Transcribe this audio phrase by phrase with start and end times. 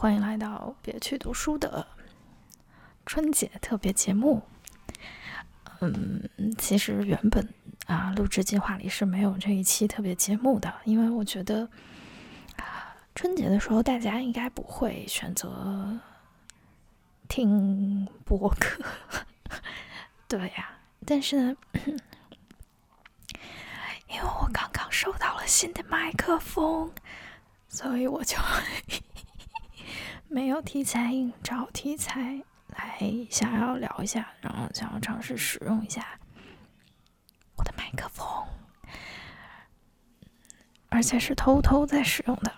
[0.00, 1.84] 欢迎来到别去读书的
[3.04, 4.40] 春节特别节目。
[5.80, 6.22] 嗯，
[6.56, 7.52] 其实原本
[7.88, 11.68] 啊，录制计划里是没有这一期特别节目的，因为我觉得
[12.58, 15.98] 啊，春节的时候大家应该不会选择
[17.26, 18.80] 听播客，
[20.28, 20.78] 对呀。
[21.04, 21.56] 但是呢，
[24.06, 26.92] 因为我刚刚收到了新的麦克风，
[27.68, 28.36] 所以我就。
[30.30, 31.10] 没有题材，
[31.42, 36.04] 找题材来想要聊一下，然后想要尝试使用一下
[37.56, 38.26] 我的麦克风，
[40.90, 42.52] 而且是偷偷在使用的。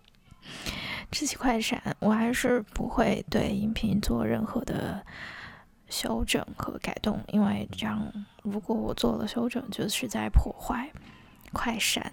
[1.10, 5.04] 这期快闪，我还是不会对音频做任何的
[5.88, 10.90] 修整和改动，因为这样如果我做了修整，就是在破坏
[11.52, 12.12] 快闪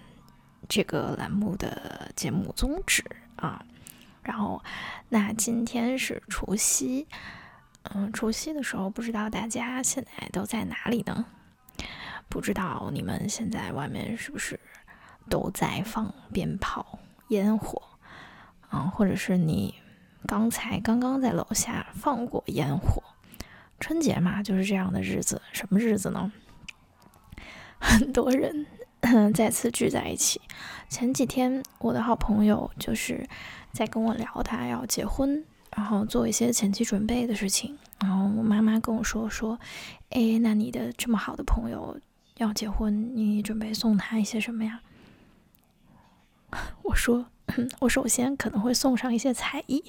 [0.66, 3.04] 这个栏目的节目宗旨
[3.36, 3.62] 啊。
[4.22, 4.62] 然后，
[5.08, 7.06] 那今天是除夕，
[7.94, 11.24] 嗯，除夕的时候，不知道大家现在都在哪里呢？
[12.28, 14.58] 不知道你们现在外面是不是
[15.28, 17.82] 都在放鞭炮、烟火？
[18.70, 19.74] 嗯，或者是你
[20.26, 23.02] 刚才刚刚在楼下放过烟火？
[23.80, 25.42] 春节嘛，就是这样的日子。
[25.52, 26.32] 什么日子呢？
[27.80, 28.64] 很多人
[29.34, 30.40] 再次聚在一起。
[30.88, 33.28] 前几天，我的好朋友就是。
[33.72, 35.42] 在跟我聊他要结婚，
[35.74, 37.78] 然后做一些前期准备的事情。
[38.00, 39.58] 然后我妈妈跟我说说，
[40.10, 41.98] 哎，那你的这么好的朋友
[42.36, 44.82] 要结婚，你准备送他一些什么呀？
[46.84, 47.24] 我说，
[47.80, 49.82] 我首先可能会送上一些才艺，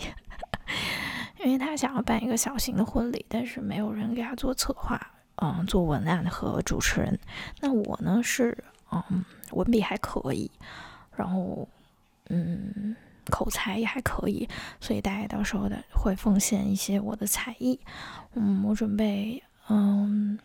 [1.44, 7.20] 因为他想要办一个小型的婚礼，但是没有人给他做策划，嗯，做文案和主持人。
[7.60, 8.64] 那我呢是，
[9.10, 10.52] 嗯，文笔还可以，
[11.16, 11.68] 然后，
[12.30, 12.96] 嗯。
[13.32, 14.48] 口才也还可以，
[14.82, 17.80] 所以大家到时候的会奉献一些我的才艺。
[18.34, 20.38] 嗯，我准备，嗯，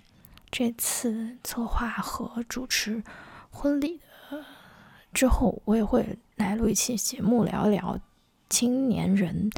[0.49, 3.03] 这次策划和主持
[3.51, 4.01] 婚礼
[4.31, 4.45] 的
[5.13, 7.99] 之后，我也会来录一期节目，聊一聊
[8.49, 9.51] 青年人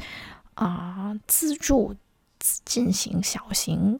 [0.55, 1.95] 啊资助
[2.65, 3.99] 进行小型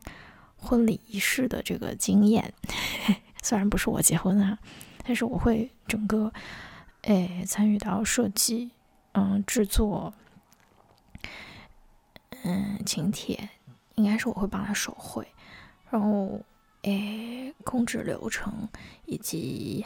[0.58, 2.52] 婚礼仪式的这个经验。
[3.44, 4.58] 虽然不是我结婚啊，
[5.04, 6.32] 但是我会整个
[7.04, 8.72] 诶参与到设计。
[9.14, 10.14] 嗯，制作，
[12.44, 13.50] 嗯，请帖
[13.96, 15.28] 应该是我会帮他手绘，
[15.90, 16.40] 然后
[16.84, 18.70] 诶，控制流程
[19.06, 19.86] 以及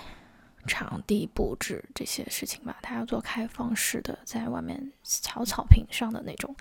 [0.68, 2.78] 场地布置这些事情吧。
[2.84, 6.56] 他要做开放式的，在外面小草坪上的那种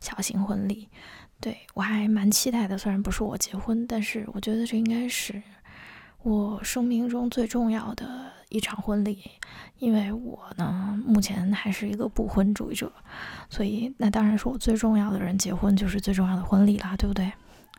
[0.00, 0.88] 小型婚礼，
[1.38, 2.78] 对我还蛮期待的。
[2.78, 5.42] 虽然不是我结婚，但是我觉得这应该是
[6.26, 8.32] 我生命中最重要的。
[8.48, 9.28] 一场婚礼，
[9.78, 12.90] 因为我呢目前还是一个不婚主义者，
[13.50, 17.32] 所以那当然是我最重要的人结婚就是最重要的婚礼啦，对不对？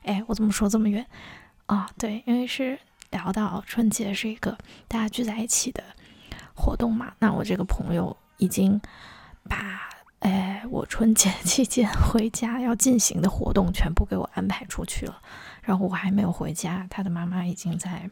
[0.04, 1.06] 哎，我怎么说这么远
[1.68, 1.90] 啊？
[1.98, 2.78] 对，因为是
[3.12, 4.58] 聊到春节是一个
[4.90, 5.82] 大家聚在一起的
[6.54, 8.80] 活动嘛，那我这个朋友已经
[9.44, 15.22] 把哎我春节 期间回家要进行的活动全部给我安排出去了，
[15.62, 18.10] 然后我还没有回家，他的妈妈已经在。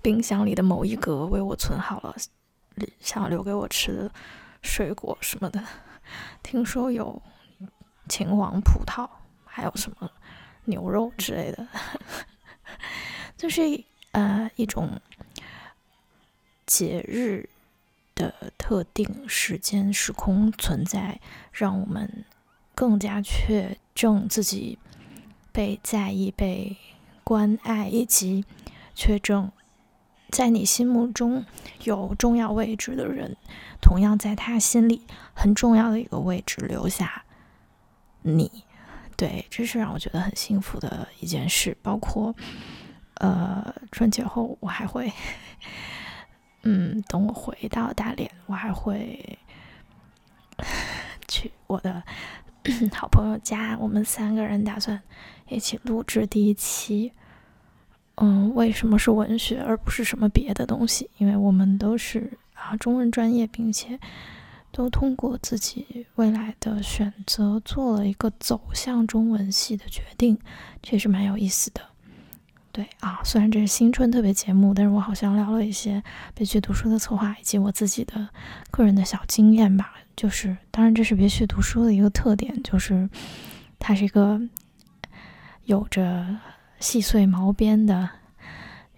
[0.00, 2.14] 冰箱里的某一格为我存好了，
[3.00, 4.12] 想留给我吃的
[4.62, 5.62] 水果什么的。
[6.42, 7.22] 听说有
[8.08, 9.08] 秦皇葡萄，
[9.44, 10.10] 还有什么
[10.64, 11.66] 牛肉之类的，
[13.36, 13.62] 就是
[14.10, 15.00] 呃一种
[16.66, 17.48] 节日
[18.14, 21.20] 的特定时间时空存在，
[21.52, 22.24] 让我们
[22.74, 24.78] 更加确证自己
[25.52, 26.76] 被在意、被
[27.24, 28.44] 关爱，以及
[28.94, 29.50] 确证。
[30.32, 31.44] 在你心目中
[31.84, 33.36] 有重要位置的人，
[33.82, 35.02] 同样在他心里
[35.34, 37.22] 很重要的一个位置留下
[38.22, 38.50] 你，
[39.14, 41.76] 对，这是让我觉得很幸福的一件事。
[41.82, 42.34] 包括
[43.16, 45.12] 呃春节后，我还会，
[46.64, 49.38] 嗯，等我回到大连，我还会
[51.28, 52.02] 去我的
[52.90, 55.02] 好朋友家，我们三个人打算
[55.48, 57.12] 一起录制第一期。
[58.16, 61.08] 嗯，为什么是文学而不是什么别的东西？
[61.16, 63.98] 因为我们都是啊中文专业，并且
[64.70, 70.38] 都通过自己未来的选择做了一个走向中文系的决定，
[70.82, 71.80] 确实蛮有意思的。
[72.70, 76.02] 对啊，虽然这是新春特别节目，但是我好像聊了一些
[76.34, 78.28] 别去读书的策划以及我自己的
[78.70, 79.94] 个人的小经验吧。
[80.14, 83.08] 就是，当然这是别去读书的一个特点，就是
[83.78, 84.38] 它是一个
[85.64, 86.36] 有着。
[86.82, 88.10] 细碎毛边的，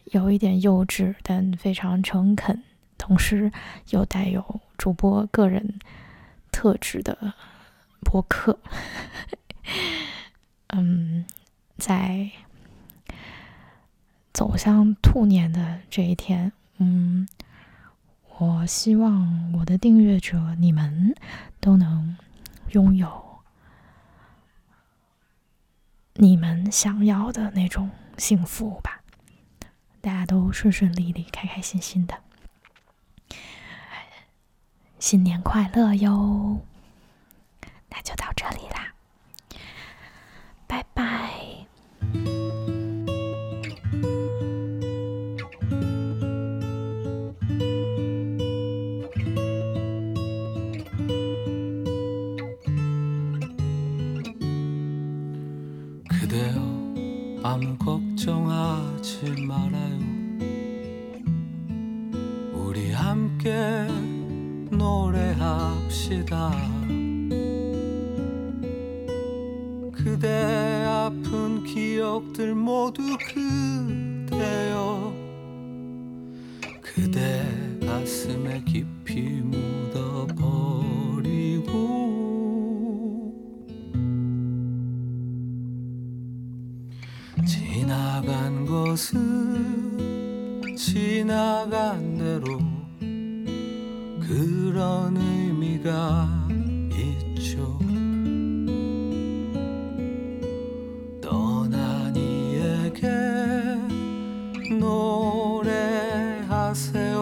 [0.04, 2.62] 有一点幼稚，但非常诚恳，
[2.96, 3.52] 同时
[3.90, 5.78] 又带有主播个人
[6.50, 7.34] 特质的
[8.00, 8.58] 播客。
[10.72, 11.26] 嗯，
[11.76, 12.30] 在
[14.32, 17.28] 走向兔年的这一天，嗯，
[18.38, 21.14] 我希望我的订阅者你们
[21.60, 22.16] 都能
[22.70, 23.33] 拥有
[26.14, 29.02] 你们想要的那种幸福吧，
[30.00, 32.22] 大家都顺顺利利、开开心心的。
[35.00, 36.60] 新年快乐哟！
[37.90, 38.23] 那就到
[63.44, 63.52] 함께
[64.74, 66.50] 노래합시다.
[69.92, 70.28] 그대
[70.86, 73.02] 아픈 기억들 모두
[73.34, 75.12] 그대여
[76.80, 77.44] 그대
[77.86, 80.54] 가슴에 깊이 묻어버리고.
[87.46, 89.84] 지나간 것은
[90.76, 92.63] 지나간 대로
[94.74, 96.48] 그런 의미가
[96.90, 97.78] 있죠.
[101.22, 103.06] 떠난 이에게
[106.10, 107.12] 노래하세요.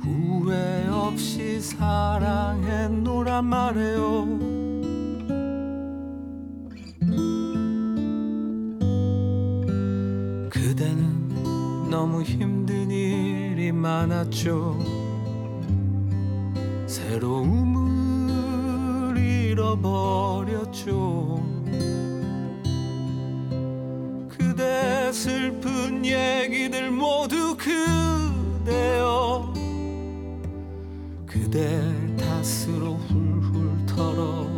[0.00, 4.38] 후회 없이 사랑했노란 말해요.
[10.50, 15.03] 그대는 너무 힘든 일이 많았죠.
[16.94, 18.28] 새로움을
[19.18, 20.94] 잃어버렸죠.
[24.28, 29.52] 그대 슬픈 얘기들 모두 그대여
[31.26, 31.82] 그대
[32.16, 34.54] 탓으로 훌훌 털어버리고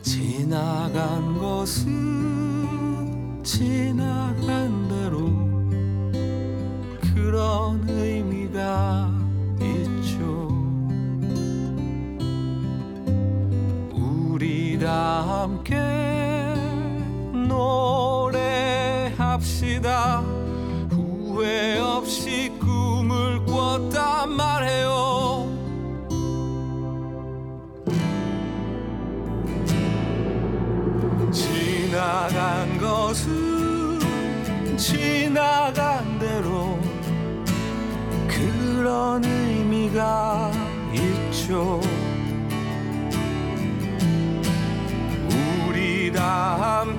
[0.00, 2.38] 지나간 것은
[3.42, 4.77] 지나간
[7.30, 9.12] 그런 의미가
[9.60, 10.48] 있죠.
[13.92, 15.76] 우리 다 함께
[19.10, 20.20] 노래합시다.
[20.90, 25.54] 후회 없이 꿈을 꿨단 말해요.
[31.30, 33.98] 지나간 것은
[34.78, 36.78] 지나간 대로
[38.38, 40.52] 그런 의미가
[40.92, 41.80] 있죠.
[45.68, 46.97] 우리 다 함께